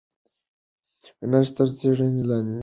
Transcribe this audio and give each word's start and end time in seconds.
نسج 1.29 1.47
تر 1.55 1.67
څېړنې 1.77 2.23
لاندې 2.29 2.53
دی. 2.57 2.59